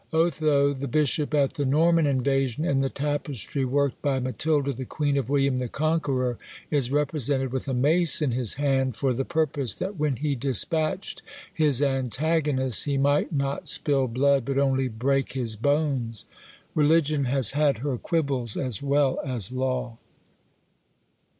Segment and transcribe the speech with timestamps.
[0.11, 5.15] Otho, the bishop at the Norman invasion, in the tapestry worked by Matilda the queen
[5.15, 6.39] of William the Conqueror,
[6.71, 11.21] is represented with a mace in his hand, for the purpose that when he despatched
[11.53, 16.25] his antagonist he might not spill blood, but only break his bones!
[16.73, 19.99] Religion has had her quibbles as well as law.